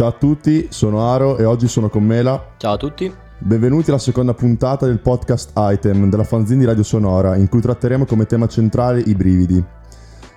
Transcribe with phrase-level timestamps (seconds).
[0.00, 2.54] Ciao a tutti, sono Aro e oggi sono con Mela.
[2.56, 3.12] Ciao a tutti.
[3.36, 8.06] Benvenuti alla seconda puntata del podcast Item della fanzine di Radio Sonora, in cui tratteremo
[8.06, 9.62] come tema centrale i brividi.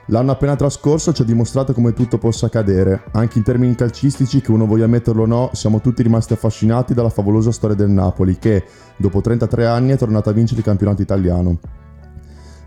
[0.07, 4.51] L'anno appena trascorso ci ha dimostrato come tutto possa accadere, anche in termini calcistici che
[4.51, 8.65] uno voglia metterlo o no, siamo tutti rimasti affascinati dalla favolosa storia del Napoli che,
[8.97, 11.57] dopo 33 anni, è tornata a vincere il campionato italiano.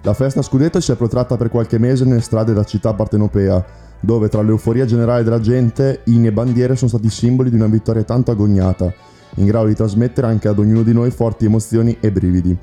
[0.01, 4.29] La festa scudetto si è protratta per qualche mese nelle strade della città partenopea, dove
[4.29, 8.31] tra l'euforia generale della gente, inni e bandiere sono stati simboli di una vittoria tanto
[8.31, 8.93] agognata,
[9.37, 12.57] in grado di trasmettere anche ad ognuno di noi forti emozioni e brividi.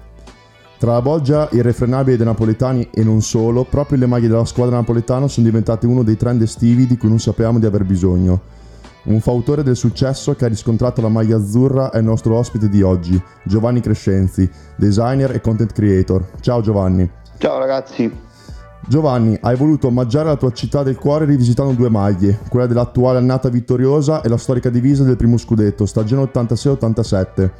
[0.77, 5.30] Tra la bolgia irrefrenabile dei napoletani e non solo, proprio le maglie della squadra napoletana
[5.30, 8.41] sono diventate uno dei trend estivi di cui non sapevamo di aver bisogno.
[9.03, 12.81] Un fautore del successo che ha riscontrato la maglia azzurra è il nostro ospite di
[12.81, 16.25] oggi, Giovanni Crescenzi, designer e content creator.
[16.41, 17.09] Ciao Giovanni.
[17.38, 18.33] Ciao ragazzi.
[18.86, 23.48] Giovanni, hai voluto omaggiare la tua città del cuore rivisitando due maglie, quella dell'attuale annata
[23.48, 27.52] vittoriosa e la storica divisa del primo scudetto, stagione 86-87.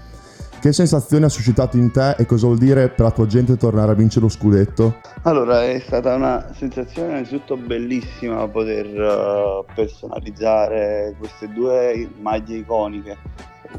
[0.60, 3.92] Che sensazioni ha suscitato in te e cosa vuol dire per la tua gente tornare
[3.92, 4.96] a vincere lo scudetto?
[5.24, 13.18] Allora, è stata una sensazione innanzitutto bellissima poter uh, personalizzare queste due maglie iconiche.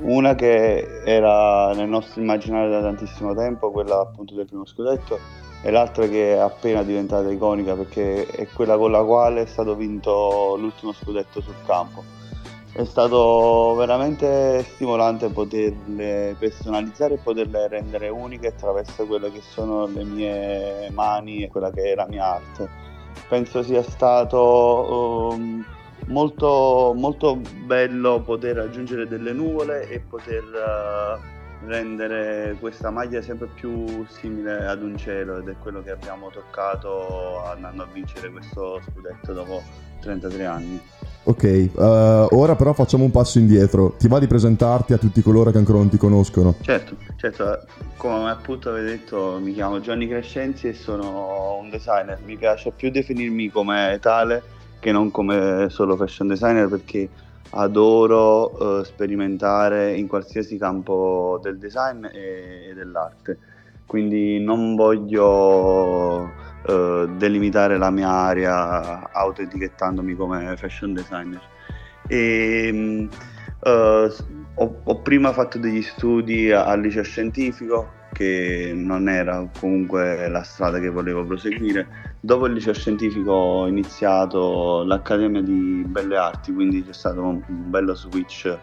[0.01, 5.19] Una che era nel nostro immaginario da tantissimo tempo, quella appunto del primo scudetto,
[5.67, 9.75] e l'altra che è appena diventata iconica perché è quella con la quale è stato
[9.75, 12.05] vinto l'ultimo scudetto sul campo.
[12.71, 20.05] È stato veramente stimolante poterle personalizzare e poterle rendere uniche attraverso quelle che sono le
[20.05, 22.69] mie mani e quella che è la mia arte.
[23.29, 25.65] Penso sia stato um,
[26.09, 31.34] molto, molto bello poter aggiungere delle nuvole e poter uh,
[31.67, 37.43] rendere questa maglia sempre più simile ad un cielo ed è quello che abbiamo toccato
[37.45, 39.63] andando a vincere questo scudetto dopo
[40.01, 40.81] 33 anni.
[41.27, 41.81] Ok, uh,
[42.37, 43.95] ora però facciamo un passo indietro.
[43.99, 46.55] Ti va di presentarti a tutti coloro che ancora non ti conoscono?
[46.61, 47.65] Certo, certo.
[47.97, 52.19] Come appunto avete detto, mi chiamo Gianni Crescenzi e sono un designer.
[52.27, 54.43] Mi piace più definirmi come tale
[54.81, 57.09] che non come solo fashion designer perché
[57.55, 63.39] adoro eh, sperimentare in qualsiasi campo del design e, e dell'arte,
[63.87, 66.31] quindi non voglio
[66.67, 71.43] eh, delimitare la mia area autoetichettandomi come fashion designer.
[72.09, 73.09] E, mh,
[73.63, 74.13] eh,
[74.57, 80.79] ho, ho, prima fatto degli studi al liceo scientifico che non era comunque la strada
[80.79, 82.15] che volevo proseguire.
[82.21, 87.95] Dopo il liceo scientifico ho iniziato l'Accademia di Belle Arti, quindi c'è stato un bello
[87.95, 88.57] switch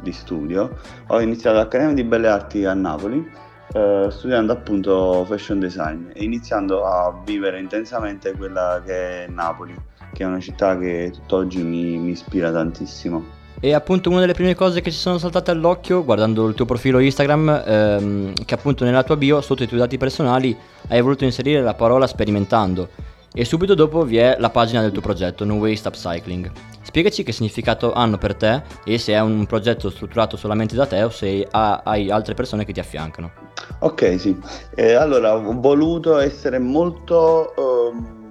[0.00, 0.76] di studio.
[1.08, 3.30] Ho iniziato l'Accademia di Belle Arti a Napoli,
[3.74, 9.76] eh, studiando appunto fashion design e iniziando a vivere intensamente quella che è Napoli,
[10.12, 13.40] che è una città che tutt'oggi mi, mi ispira tantissimo.
[13.64, 16.98] E appunto una delle prime cose che ci sono saltate all'occhio guardando il tuo profilo
[16.98, 20.56] Instagram, ehm, che appunto nella tua bio, sotto i tuoi dati personali,
[20.88, 22.88] hai voluto inserire la parola sperimentando.
[23.32, 26.50] E subito dopo vi è la pagina del tuo progetto, No Waste Upcycling.
[26.82, 31.04] Spiegaci che significato hanno per te e se è un progetto strutturato solamente da te
[31.04, 33.30] o se hai altre persone che ti affiancano.
[33.78, 34.36] Ok, sì.
[34.74, 37.54] Eh, allora, ho voluto essere molto...
[37.56, 38.21] Uh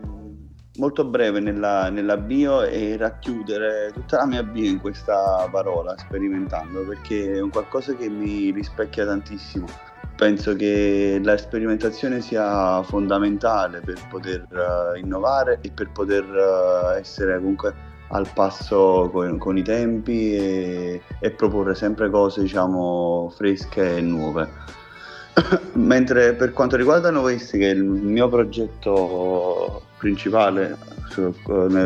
[0.82, 2.18] molto breve nella, nella,
[2.66, 8.10] e racchiudere tutta la mia bio in questa parola, sperimentando, perché è un qualcosa che
[8.10, 9.68] mi rispecchia tantissimo.
[10.16, 17.38] Penso che la sperimentazione sia fondamentale per poter uh, innovare e per poter uh, essere
[17.38, 17.74] comunque
[18.08, 24.50] al passo con, con i tempi e, e, proporre sempre cose diciamo fresche e nuove.
[25.74, 30.76] Mentre per quanto riguarda Novesti, che è il mio progetto principale
[31.10, 31.32] sul,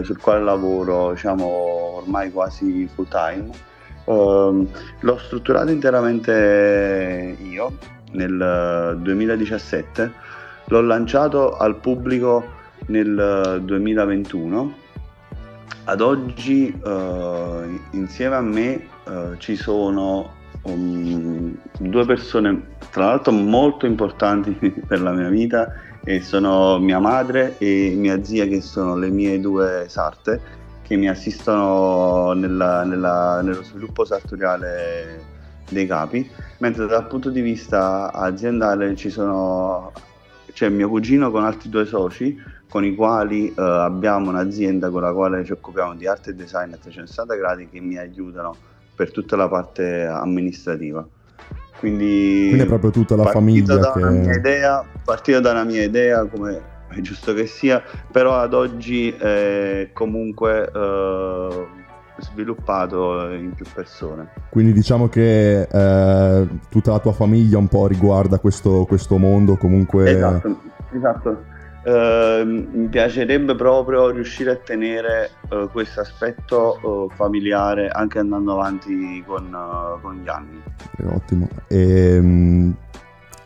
[0.03, 1.46] sul quale lavoro diciamo,
[1.98, 3.50] ormai quasi full time,
[4.06, 4.68] ehm,
[5.02, 7.78] l'ho strutturato interamente io
[8.12, 10.12] nel 2017,
[10.68, 12.53] l'ho lanciato al pubblico
[12.88, 14.84] nel 2021.
[15.88, 20.32] Ad oggi eh, insieme a me eh, ci sono
[20.64, 24.52] um, due persone, tra l'altro molto importanti
[24.88, 25.72] per la mia vita,
[26.07, 30.40] e sono mia madre e mia zia che sono le mie due sarte
[30.84, 35.34] che mi assistono nella, nella, nello sviluppo sartoriale
[35.67, 36.29] dei capi,
[36.59, 39.91] mentre dal punto di vista aziendale ci sono,
[40.53, 45.11] c'è mio cugino con altri due soci con i quali eh, abbiamo un'azienda con la
[45.11, 48.55] quale ci occupiamo di arte e design a 360 gradi che mi aiutano
[48.93, 51.07] per tutta la parte amministrativa.
[51.80, 54.04] Quindi, Quindi è proprio tutta la famiglia da che...
[54.04, 59.16] Una idea, partita da una mia idea, come è giusto che sia, però ad oggi
[59.16, 61.68] eh, comunque eh,
[62.20, 64.30] sviluppato in più persone.
[64.50, 70.12] Quindi diciamo che eh, tutta la tua famiglia un po' riguarda questo, questo mondo comunque...
[70.12, 70.60] Esatto,
[70.94, 71.54] esatto.
[71.85, 79.23] Uh, mi piacerebbe proprio riuscire a tenere uh, questo aspetto uh, familiare anche andando avanti
[79.23, 79.55] con,
[80.02, 80.64] con gli anni.
[81.03, 81.47] Ottimo.
[81.67, 82.76] E, ehm,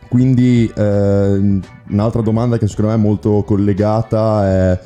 [0.08, 4.80] quindi eh, un'altra domanda che secondo me è molto collegata è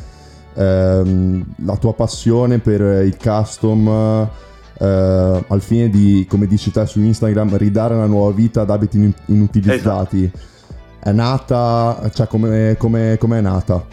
[0.54, 4.28] ehm, la tua passione per il custom
[4.78, 9.14] eh, al fine di, come dici te su Instagram, ridare una nuova vita ad abiti
[9.26, 10.24] inutilizzati.
[10.24, 10.52] Esatto
[11.04, 13.84] è nata, cioè come, come, come è nata?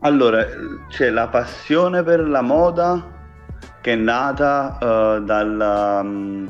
[0.00, 0.46] Allora,
[0.88, 3.04] c'è la passione per la moda
[3.80, 6.48] che è nata uh, dalla, um,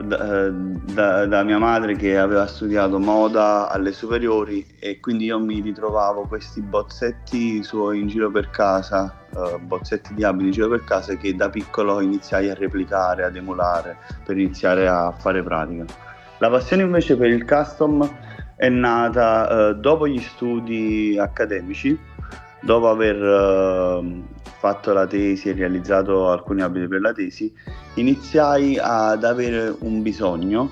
[0.00, 5.60] da, da, da, mia madre che aveva studiato moda alle superiori e quindi io mi
[5.60, 10.84] ritrovavo questi bozzetti su, in giro per casa, uh, bozzetti di abiti in giro per
[10.84, 15.84] casa che da piccolo iniziai a replicare, ad emulare per iniziare a fare pratica.
[16.38, 18.08] La passione invece per il custom
[18.56, 21.98] è nata eh, dopo gli studi accademici,
[22.60, 24.22] dopo aver eh,
[24.58, 27.52] fatto la tesi e realizzato alcuni abiti per la tesi,
[27.94, 30.70] iniziai ad avere un bisogno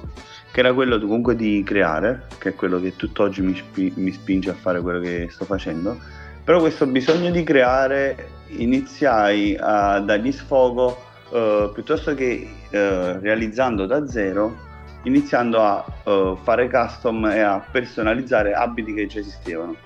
[0.53, 4.51] che era quello comunque di creare, che è quello che tutt'oggi mi, spi- mi spinge
[4.51, 5.99] a fare quello che sto facendo,
[6.45, 10.97] però questo bisogno di creare iniziai a dargli sfogo
[11.33, 14.71] eh, piuttosto che eh, realizzando da zero
[15.05, 19.77] iniziando a uh, fare custom e a personalizzare abiti che già esistevano.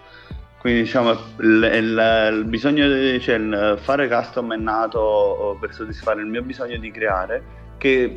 [0.58, 5.72] Quindi diciamo il, il, il bisogno di cioè, il fare custom è nato uh, per
[5.72, 7.42] soddisfare il mio bisogno di creare
[7.78, 8.12] che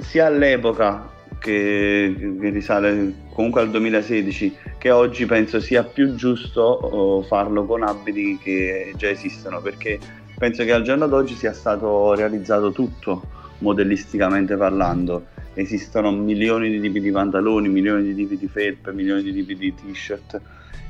[0.00, 7.22] sia all'epoca che, che, risale comunque al 2016 che oggi penso sia più giusto uh,
[7.22, 9.98] farlo con abiti che già esistono perché
[10.36, 13.22] penso che al giorno d'oggi sia stato realizzato tutto
[13.58, 15.26] modellisticamente parlando
[15.60, 19.74] esistono milioni di tipi di pantaloni, milioni di tipi di felpe, milioni di tipi di
[19.74, 20.40] t-shirt.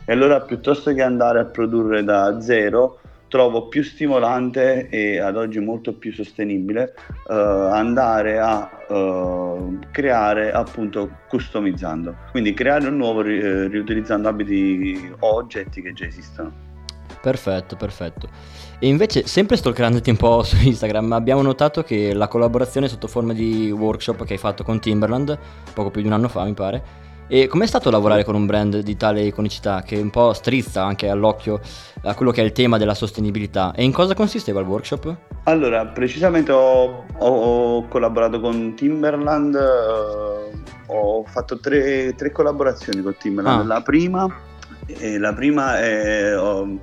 [0.04, 3.00] E allora piuttosto che andare a produrre da zero,
[3.30, 6.94] trovo più stimolante e ad oggi molto più sostenibile
[7.28, 12.16] uh, andare a uh, creare appunto customizzando.
[12.32, 16.52] Quindi creare un nuovo ri- eh, riutilizzando abiti o oggetti che già esistono.
[17.22, 18.28] Perfetto, perfetto.
[18.82, 23.34] E invece, sempre stalkerandoti un po' su Instagram, abbiamo notato che la collaborazione sotto forma
[23.34, 25.38] di workshop che hai fatto con Timberland,
[25.74, 28.78] poco più di un anno fa mi pare, e com'è stato lavorare con un brand
[28.78, 31.60] di tale iconicità che un po' strizza anche all'occhio
[32.02, 33.74] a quello che è il tema della sostenibilità?
[33.76, 35.14] E in cosa consisteva il workshop?
[35.44, 43.60] Allora, precisamente ho, ho, collaborato con Timberland, uh, ho fatto tre, tre, collaborazioni con Timberland.
[43.60, 43.74] Ah.
[43.74, 44.26] La prima,
[44.86, 46.36] eh, la prima è...
[46.36, 46.78] Ho,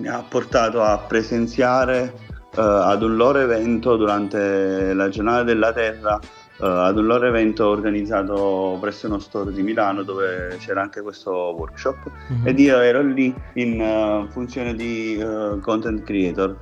[0.00, 2.12] mi ha portato a presenziare
[2.56, 7.68] uh, ad un loro evento durante la giornata della terra, uh, ad un loro evento
[7.68, 12.46] organizzato presso uno store di Milano dove c'era anche questo workshop mm-hmm.
[12.46, 15.22] ed io ero lì in uh, funzione di
[15.60, 16.56] content creator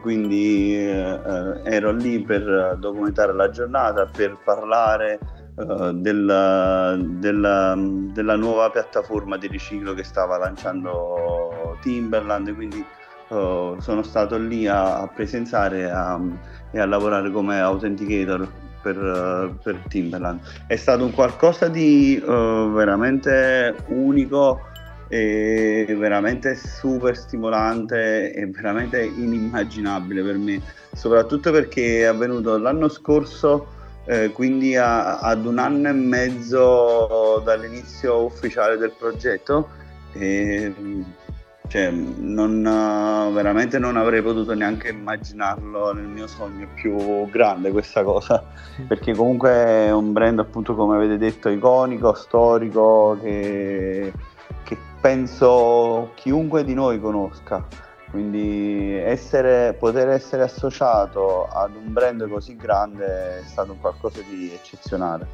[0.00, 5.18] quindi ero lì per documentare la giornata, per parlare
[5.54, 12.82] Uh, della, della, della, nuova piattaforma di riciclo che stava lanciando Timberland, quindi
[13.28, 16.18] uh, sono stato lì a, a presenziare a,
[16.70, 20.40] e a lavorare come authenticator per, uh, per, Timberland.
[20.66, 24.58] È stato un qualcosa di veramente unico
[25.08, 30.62] veramente super stimolante e veramente inimmaginabile per me,
[30.94, 33.71] soprattutto perché è avvenuto l'anno scorso
[34.04, 39.68] eh, quindi a, ad un anno e mezzo dall'inizio ufficiale del progetto
[40.12, 40.74] e,
[41.68, 42.62] cioè, non,
[43.32, 48.44] veramente non avrei potuto neanche immaginarlo nel mio sogno più grande questa cosa.
[48.86, 54.12] Perché comunque è un brand appunto come avete detto iconico, storico che,
[54.64, 62.56] che penso chiunque di noi conosca quindi essere, poter essere associato ad un brand così
[62.56, 65.26] grande è stato qualcosa di eccezionale.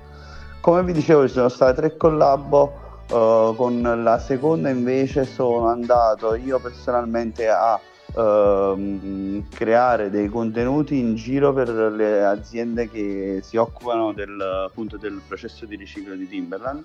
[0.61, 6.37] Come vi dicevo ci sono state tre collabo, uh, con la seconda invece sono andato
[6.37, 7.81] io personalmente a
[8.15, 15.21] uh, creare dei contenuti in giro per le aziende che si occupano del, appunto, del
[15.27, 16.85] processo di riciclo di Timberland.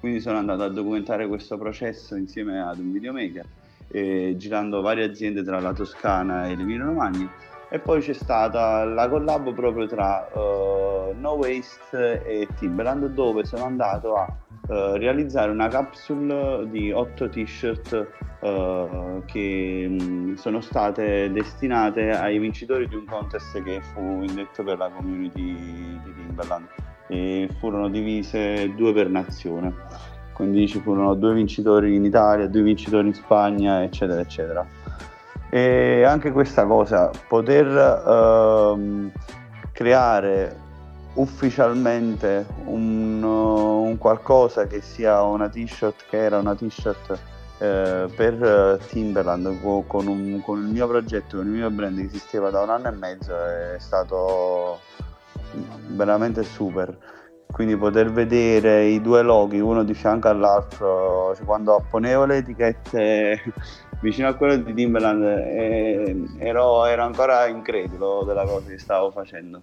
[0.00, 3.44] Quindi sono andato a documentare questo processo insieme ad un videomaker
[3.90, 7.30] eh, girando varie aziende tra la Toscana e l'Emilia Romagna.
[7.70, 13.64] E poi c'è stata la collab proprio tra uh, No Waste e Timberland dove sono
[13.64, 14.26] andato a
[14.68, 18.08] uh, realizzare una capsule di 8 t-shirt
[18.40, 24.64] uh, che mh, mm, sono state destinate ai vincitori di un contest che fu indetto
[24.64, 25.54] per la community
[26.04, 26.66] di Timberland
[27.08, 29.74] e furono divise due per nazione
[30.38, 34.64] quindi ci furono due vincitori in Italia, due vincitori in Spagna, eccetera, eccetera.
[35.50, 39.10] E anche questa cosa, poter uh,
[39.72, 40.56] creare
[41.14, 47.18] ufficialmente un, un, qualcosa che sia una t-shirt che era una t-shirt
[47.58, 52.50] eh, per Timberland con, un, con, il mio progetto, con il mio brand che esisteva
[52.50, 54.78] da un anno e mezzo è stato
[55.88, 56.96] veramente super
[57.50, 63.42] quindi poter vedere i due loghi uno di fianco all'altro cioè quando apponevo le etichette
[64.00, 69.60] vicino a quello di Timberland eh, ero, ero, ancora incredulo della cosa che stavo facendo.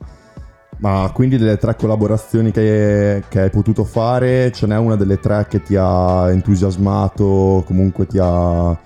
[0.77, 5.45] Ma quindi delle tre collaborazioni che, che hai potuto fare ce n'è una delle tre
[5.47, 8.77] che ti ha entusiasmato comunque ti ha,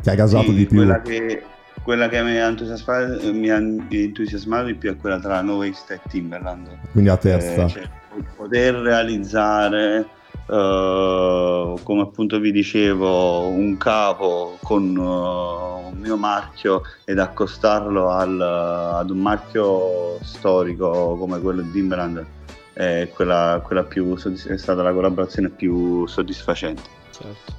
[0.00, 0.78] ti ha gasato sì, di più?
[0.78, 1.42] quella che,
[1.82, 5.94] quella che mi ha, entusiasmato, mi ha entusiasmato di più è quella tra No Waste
[5.94, 7.90] e Timberland quindi a terza eh, cioè,
[8.36, 10.06] poter realizzare
[10.46, 18.38] Uh, come appunto vi dicevo, un capo con uh, un mio marchio ed accostarlo al,
[18.38, 22.26] ad un marchio storico come quello di Timberland
[22.74, 26.82] è, quella, quella più, è stata la collaborazione più soddisfacente.
[27.10, 27.52] Certo.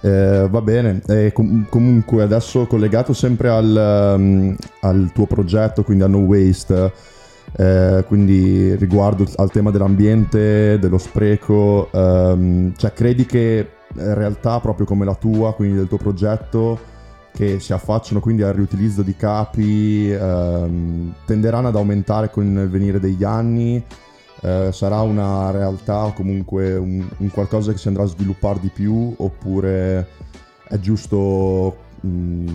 [0.00, 6.02] Eh, va bene, eh, com- comunque adesso collegato sempre al, um, al tuo progetto, quindi
[6.02, 7.14] a No Waste
[7.54, 15.04] eh, quindi riguardo al tema dell'ambiente, dello spreco, ehm, cioè credi che realtà proprio come
[15.04, 16.78] la tua, quindi del tuo progetto,
[17.32, 22.98] che si affacciano quindi al riutilizzo di capi, ehm, tenderanno ad aumentare con il venire
[22.98, 23.82] degli anni?
[24.42, 28.68] Eh, sarà una realtà o comunque un, un, qualcosa che si andrà a sviluppare di
[28.68, 30.08] più oppure
[30.68, 32.52] è giusto mh,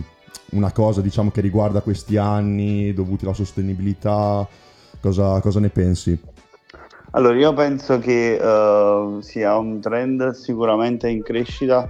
[0.52, 4.46] una cosa diciamo che riguarda questi anni dovuti alla sostenibilità
[5.02, 6.16] Cosa, cosa ne pensi?
[7.10, 11.88] Allora, io penso che uh, sia un trend sicuramente in crescita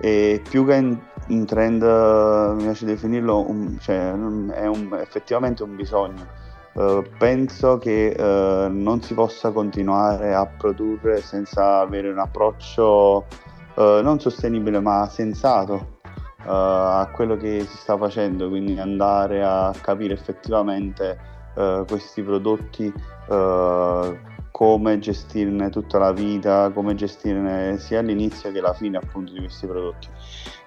[0.00, 0.98] e più che in,
[1.28, 6.26] un trend, uh, mi piace definirlo, un, cioè, è un, effettivamente un bisogno.
[6.72, 13.24] Uh, penso che non si possa continuare a produrre senza avere un approccio
[13.76, 15.98] non sostenibile ma sensato
[16.44, 22.92] a quello che si sta facendo, quindi andare a capire effettivamente uh, questi prodotti,
[23.28, 24.16] uh,
[24.50, 29.66] come gestirne tutta la vita, come gestirne sia l'inizio che la fine appunto di questi
[29.66, 30.08] prodotti.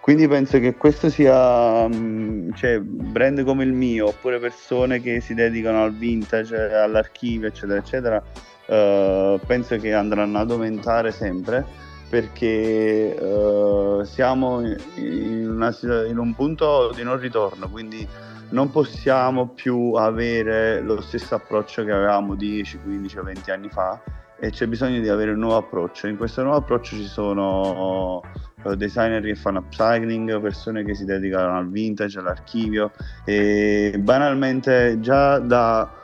[0.02, 5.34] Quindi penso che questo sia, um, cioè, brand come il mio, oppure persone che si
[5.34, 14.04] dedicano al vintage, all'archivio, eccetera, eccetera, uh, penso che andranno ad aumentare sempre perché uh,
[14.04, 14.62] siamo
[14.96, 15.76] in, una,
[16.08, 18.08] in, un punto di non ritorno, quindi
[18.50, 24.02] non possiamo più avere lo stesso approccio che avevamo 10, 15 o 20 anni fa
[24.40, 26.08] e c'è bisogno di avere un nuovo approccio.
[26.08, 28.22] In questo nuovo approccio ci sono
[28.64, 32.92] uh, designer che fanno upcycling, persone che si dedicano al vintage, all'archivio
[33.26, 35.98] e banalmente già da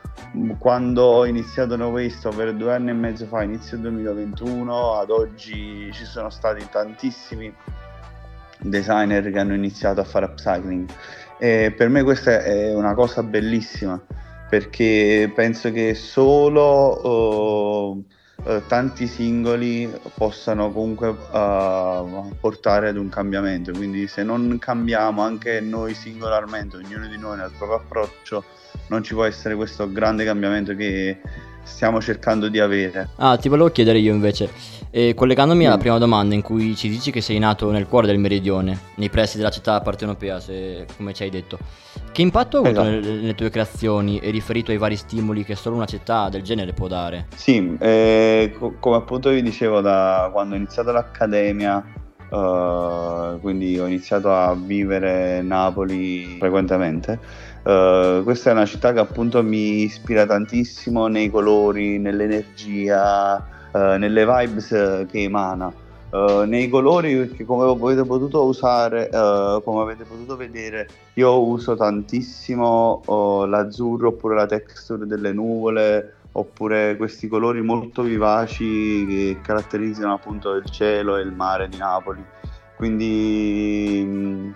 [0.60, 5.90] quando ho iniziato No Waste, ovvero due anni e mezzo fa, inizio 2021, ad oggi
[5.92, 7.54] ci sono stati tantissimi
[8.60, 10.90] designer che hanno iniziato a fare upcycling
[11.38, 14.01] e per me questa è una cosa bellissima
[14.50, 18.06] perché penso che solo uh,
[18.68, 23.72] tanti singoli possano comunque uh, portare ad un cambiamento.
[23.72, 28.44] Quindi se non cambiamo anche noi singolarmente, ognuno di noi nel proprio approccio,
[28.88, 31.20] non ci può essere questo grande cambiamento che
[31.63, 33.10] stiamo cercando di avere.
[33.18, 34.50] Ah, ti volevo chiedere io invece,
[34.98, 38.18] eh, collegandomi alla prima domanda in cui ci dici che sei nato nel cuore del
[38.18, 41.58] meridione, nei pressi della città partenopea, se, come ci hai detto,
[42.14, 42.90] che impatto ha avuto esatto.
[42.90, 46.72] nelle, nelle, tue creazioni e riferito ai vari stimoli che solo una città del genere
[46.72, 47.25] può dare?
[47.36, 51.86] Sì, eh, co- come appunto vi dicevo da quando ho iniziato l'accademia,
[52.30, 59.42] uh, quindi ho iniziato a vivere Napoli frequentemente, Uh, questa è una città che appunto
[59.42, 63.44] mi ispira tantissimo nei colori, nell'energia,
[63.75, 64.67] uh, nelle vibes
[65.12, 65.72] che emana.
[66.10, 73.46] Uh, nei colori perché come avete potuto usare, come avete potuto vedere, io uso tantissimo
[73.46, 80.70] l'azzurro oppure la texture delle nuvole oppure questi colori molto vivaci che caratterizzano appunto il
[80.70, 82.24] cielo e il mare di Napoli.
[82.77, 84.53] Quindi mh,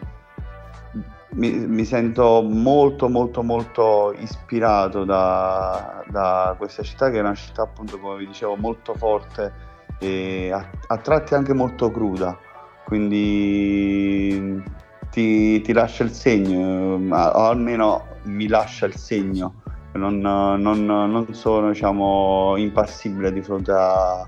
[1.32, 7.64] mi, mi, sento molto molto molto ispirato da, da, questa città che è una città
[7.64, 9.68] appunto come vi dicevo molto forte
[10.00, 12.38] e a, a tratti anche molto cruda,
[12.86, 14.64] quindi
[15.12, 19.62] ti, ti lascia il segno, o almeno mi lascia il segno.
[19.92, 24.26] Non, non, non sono diciamo, impassibile di fronte a,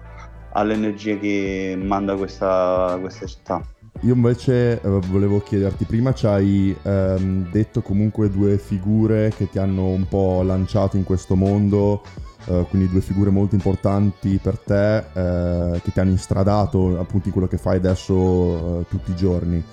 [0.53, 3.61] all'energia che manda questa, questa città.
[4.03, 9.59] Io invece eh, volevo chiederti, prima ci hai ehm, detto comunque due figure che ti
[9.59, 12.01] hanno un po' lanciato in questo mondo,
[12.45, 17.31] eh, quindi due figure molto importanti per te, eh, che ti hanno instradato appunto in
[17.31, 19.63] quello che fai adesso eh, tutti i giorni.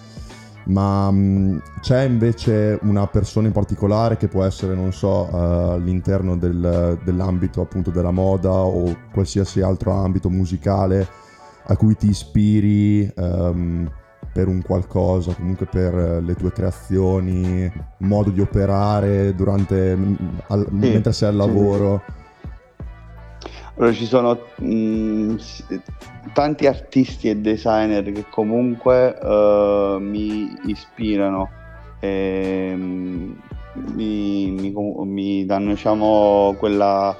[0.65, 5.37] Ma mh, mm, c'è invece una persona in particolare che può essere, non so, uh,
[5.73, 11.09] all'interno del, dell'ambito appunto della moda o qualsiasi altro ambito musicale
[11.69, 13.11] a cui ti ispiri?
[13.17, 13.91] Um,
[14.39, 17.69] per un qualcosa, comunque per eh, le tue creazioni,
[17.99, 20.15] modo di operare durante, mm,
[20.47, 22.03] al, sì, mentre sei al lavoro?
[23.75, 25.37] Allora ci sono mh, mm,
[26.35, 31.51] tanti artisti e designer che comunque uh, mi ispirano
[31.99, 33.33] e mm,
[33.95, 34.73] mi, mi,
[35.05, 37.17] mi danno diciamo quella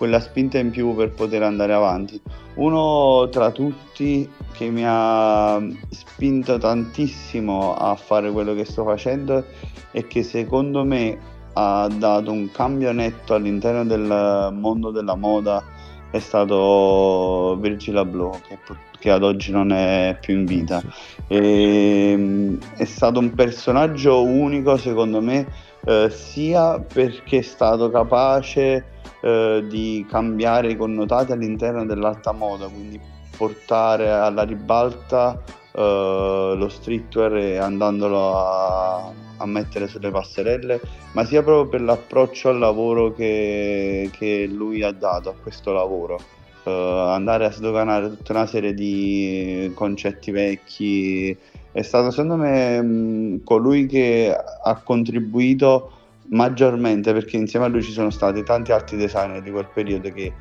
[0.00, 2.18] quella spinta in più per poter andare avanti.
[2.54, 9.44] Uno tra tutti che mi ha spinto tantissimo a fare quello che sto facendo
[9.90, 11.18] e che secondo me
[11.52, 15.62] ha dato un cambio netto all'interno del mondo della moda
[16.10, 18.58] è stato Virgil Abloh che,
[18.98, 20.82] che ad oggi non è più in vita.
[21.26, 25.46] E, ehm, è stato un personaggio unico secondo me
[25.84, 33.00] eh, sia perché è stato capace eh, di cambiare i connotati all'interno dell'alta moda, quindi
[33.36, 40.80] portare alla ribalta eh, lo streetwear e andandolo a, a, mettere sulle passerelle,
[41.12, 46.18] ma sia proprio per l'approccio al lavoro che, che lui ha dato a questo lavoro.
[46.62, 51.34] Uh, andare a sdoganare tutta una serie di concetti vecchi
[51.72, 55.92] è stato secondo me mh, colui che ha contribuito
[56.30, 60.32] maggiormente perché insieme a lui ci sono stati tanti altri designer di quel periodo che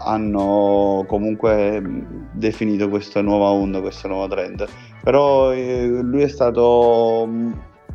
[0.00, 1.82] hanno comunque
[2.32, 4.66] definito questa nuova onda, questo nuovo trend.
[5.02, 7.28] Però eh, lui è stato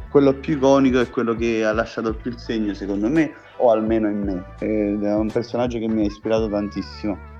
[0.09, 4.09] quello più iconico e quello che ha lasciato più il segno secondo me, o almeno
[4.09, 4.43] in me.
[4.59, 7.31] Ed è un personaggio che mi ha ispirato tantissimo.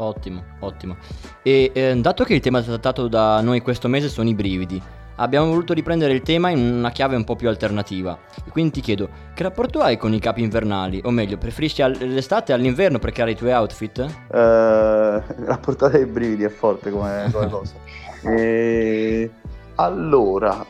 [0.00, 0.96] Ottimo, ottimo.
[1.42, 4.80] E eh, dato che il tema trattato da noi questo mese sono i brividi,
[5.18, 8.18] abbiamo voluto riprendere il tema in una chiave un po' più alternativa.
[8.44, 11.00] E quindi ti chiedo, che rapporto hai con i capi invernali?
[11.04, 13.98] O meglio, preferisci l'estate all'inverno per creare i tuoi outfit?
[13.98, 17.74] Uh, la portata dei brividi è forte come, come cosa.
[18.22, 19.30] E...
[19.76, 20.64] Allora,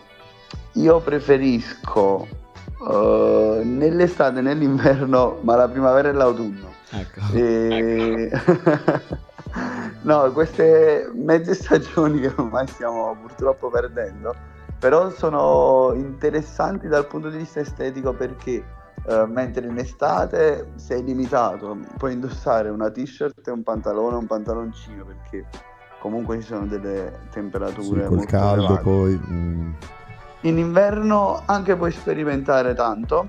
[0.73, 2.27] io preferisco
[2.79, 6.75] uh, nell'estate nell'inverno, ma la primavera e l'autunno.
[6.91, 7.21] Ecco.
[7.35, 8.31] E...
[10.03, 14.35] no, queste mezze stagioni che ormai stiamo purtroppo perdendo,
[14.79, 18.65] però sono interessanti dal punto di vista estetico perché
[19.05, 25.05] uh, mentre in estate sei limitato, puoi indossare una t-shirt e un pantalone un pantaloncino
[25.05, 25.47] perché
[26.01, 28.83] comunque ci sono delle temperature sì, col caldo elevate.
[28.83, 29.73] poi mm.
[30.43, 33.29] in inverno anche puoi sperimentare tanto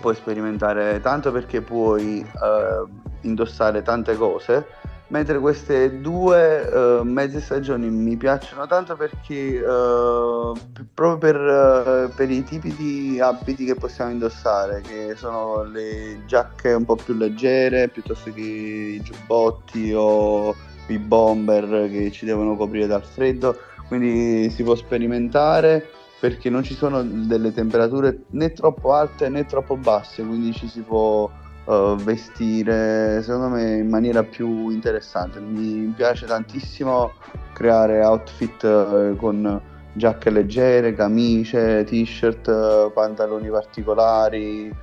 [0.00, 2.88] puoi sperimentare tanto perché puoi uh,
[3.22, 4.66] indossare tante cose
[5.12, 10.56] mentre queste due uh, mezze stagioni mi piacciono tanto perché uh,
[10.94, 16.72] proprio per, uh, per, i tipi di abiti che possiamo indossare che sono le giacche
[16.72, 22.86] un po' più leggere piuttosto che i giubbotti o i bomber che ci devono coprire
[22.86, 29.28] dal freddo quindi si può sperimentare perché non ci sono delle temperature né troppo alte
[29.28, 31.30] né troppo basse quindi ci si può
[31.72, 35.40] uh, vestire secondo me in maniera più interessante.
[35.40, 37.12] Mi piace tantissimo
[37.52, 39.60] creare outfit uh, con
[39.94, 44.74] giacche leggere, camicie, t-shirt, uh, pantaloni particolari.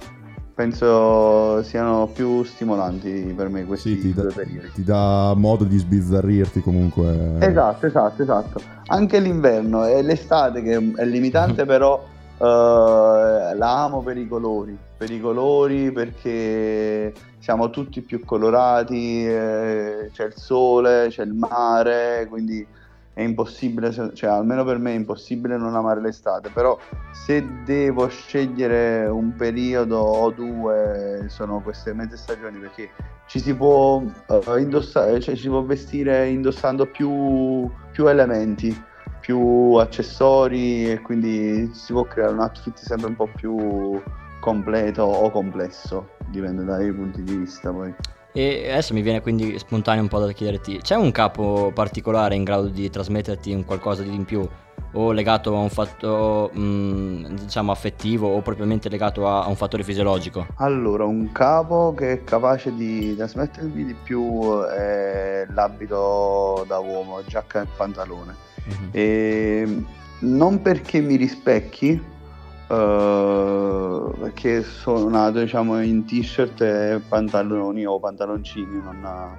[0.54, 4.72] Penso siano più stimolanti per me questi sì, ti due periodi.
[4.74, 7.38] Ti dà modo di sbizzarrirti comunque.
[7.40, 8.62] Esatto, esatto, esatto.
[8.88, 12.04] Anche l'inverno e l'estate che è limitante però
[12.40, 20.10] Uh, la amo per i colori, per i colori perché siamo tutti più colorati, eh,
[20.14, 22.66] c'è il sole, c'è il mare, quindi
[23.14, 26.80] è impossibile, cioè almeno per me è impossibile non amare l'estate, però
[27.12, 32.90] se devo scegliere un periodo o due sono queste mezze stagioni perché
[33.28, 38.88] ci si può uh, indossare, cioè ci si può vestire indossando più, più elementi
[39.30, 44.02] più accessori e quindi si può creare un outfit sempre un po' più
[44.40, 47.94] completo o complesso, dipende dai punti di vista poi.
[48.34, 52.44] E adesso mi viene quindi spontaneo un po' da chiederti, c'è un capo particolare in
[52.44, 54.48] grado di trasmetterti un qualcosa di in più?
[54.94, 59.84] O legato a un fatto mh, diciamo affettivo o propriamente legato a, a, un fattore
[59.84, 60.48] fisiologico?
[60.56, 67.62] Allora, un capo che è capace di trasmettervi di più è l'abito da uomo, giacca
[67.62, 68.48] e pantalone.
[68.96, 69.84] Mm-hmm.
[70.22, 78.82] Non perché mi rispecchi, uh, perché sono nato diciamo in t-shirt e pantaloni o pantaloncini,
[78.84, 79.38] non,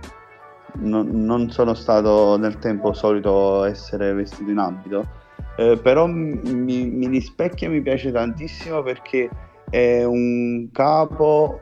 [0.76, 5.06] non, non sono stato nel tempo solito essere vestito in abito,
[5.56, 9.28] eh, però mi, mi rispecchia e mi piace tantissimo perché
[9.68, 11.60] è un capo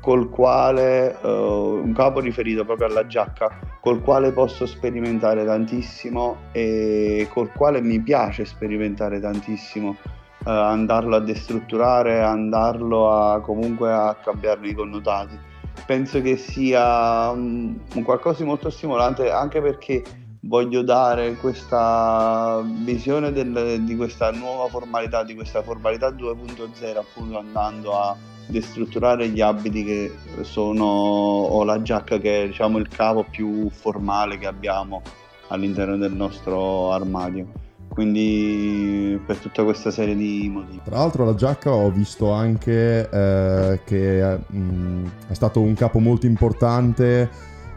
[0.00, 7.28] col quale uh, un capo riferito proprio alla giacca col quale posso sperimentare tantissimo e
[7.32, 9.96] col quale mi piace sperimentare tantissimo
[10.44, 15.38] uh, andarlo a destrutturare andarlo a comunque a cambiarne i connotati.
[15.86, 20.02] Penso che sia um, un qualcosa di molto stimolante anche perché
[20.42, 27.98] voglio dare questa visione del, di questa nuova formalità di questa formalità 2.0 appunto andando
[27.98, 28.16] a
[28.48, 34.38] destrutturare gli abiti che sono o la giacca che è diciamo il capo più formale
[34.38, 35.02] che abbiamo
[35.48, 40.80] all'interno del nostro armadio quindi per tutta questa serie di motivi.
[40.84, 45.98] Tra l'altro la giacca ho visto anche eh, che mh, mm, è stato un capo
[45.98, 47.28] molto importante,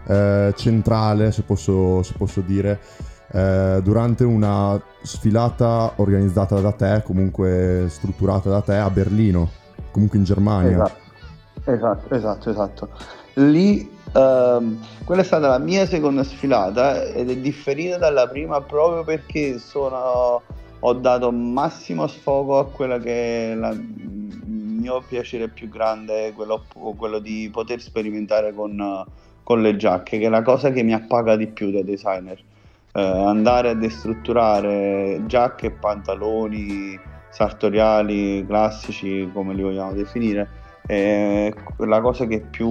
[0.06, 2.80] eh, centrale se posso, se posso dire,
[3.32, 9.61] eh, durante una sfilata organizzata da te, comunque strutturata da te a Berlino
[9.92, 10.92] comunque in Germania.
[11.66, 12.50] Esatto, esatto, esatto.
[12.50, 12.90] esatto.
[13.36, 19.04] Lì uh, quella è stata la mia seconda sfilata ed è differita dalla prima proprio
[19.04, 20.42] perché sono,
[20.80, 26.64] ho dato massimo sfogo a quella che è la, il mio piacere più grande, quello,
[26.98, 29.06] quello di poter sperimentare con,
[29.44, 32.40] con, le giacche, che è la cosa che mi appaga di più da designer.
[32.94, 37.00] Uh, andare a destrutturare giacche e pantaloni
[37.32, 40.48] sartoriali, classici, come li vogliamo definire,
[40.86, 42.70] è la cosa che più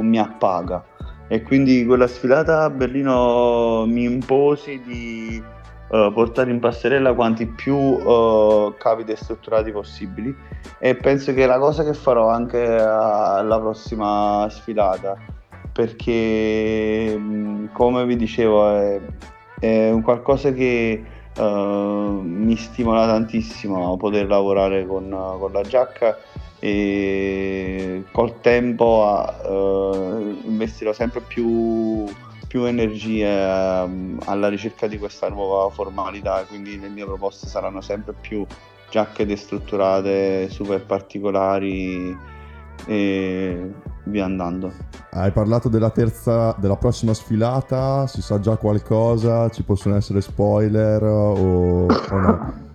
[0.00, 0.84] mi appaga.
[1.28, 5.42] E quindi quella sfilata a Berlino mi imposi di
[5.88, 10.34] uh, portare in passerella quanti più uh, cavi destrutturati possibili
[10.78, 15.16] e penso che è la cosa che farò anche alla prossima sfilata
[15.72, 17.18] perché
[17.72, 19.00] come vi dicevo è,
[19.58, 21.02] è un qualcosa che
[21.34, 26.18] Uh, mi stimola tantissimo poter lavorare con, con, la giacca
[26.58, 32.04] e col tempo uh, investirò sempre più,
[32.46, 38.12] più energie uh, alla ricerca di questa nuova formalità, quindi le mie proposte saranno sempre
[38.12, 38.44] più
[38.90, 42.14] giacche destrutturate, super particolari
[42.84, 43.72] e
[44.04, 44.72] via andando.
[45.10, 51.02] Hai parlato della terza, della prossima sfilata, si sa già qualcosa, ci possono essere spoiler
[51.02, 52.70] o, o no?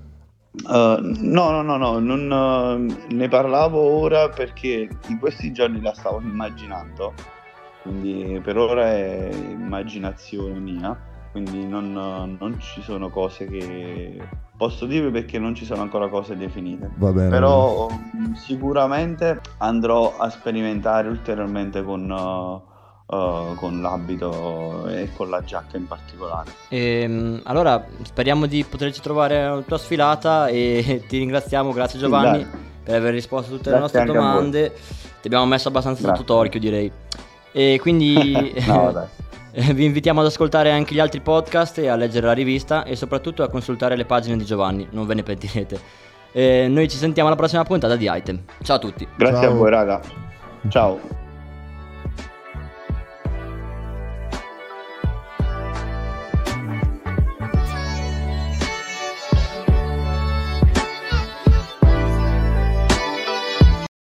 [0.63, 5.93] Uh, no, no, no, no, non, uh, ne parlavo ora perché in questi giorni la
[5.93, 7.13] stavo immaginando,
[7.83, 10.97] quindi per ora è immaginazione mia,
[11.37, 11.91] quindi non,
[12.39, 14.17] non ci sono cose che
[14.57, 16.89] posso dire perché non ci sono ancora cose definite.
[16.95, 17.29] Va bene.
[17.29, 25.43] Però um, sicuramente andrò a sperimentare ulteriormente con, uh, uh, con l'abito e con la
[25.43, 26.51] giacca in particolare.
[26.69, 32.39] E, ehm, allora speriamo di poterci trovare alla tua sfilata e ti ringraziamo, grazie Giovanni
[32.39, 34.73] sì, per aver risposto a tutte grazie le nostre domande.
[35.21, 36.17] Ti abbiamo messo abbastanza grazie.
[36.17, 36.91] sotto torchio direi.
[37.51, 38.55] E quindi...
[38.65, 39.25] no, dai.
[39.59, 42.95] Eh, vi invitiamo ad ascoltare anche gli altri podcast e a leggere la rivista e
[42.95, 45.79] soprattutto a consultare le pagine di Giovanni, non ve ne pentirete.
[46.31, 48.39] E noi ci sentiamo alla prossima puntata di Item.
[48.61, 49.07] Ciao a tutti.
[49.17, 49.51] Grazie Ciao.
[49.51, 50.01] a voi raga.
[50.69, 51.26] Ciao.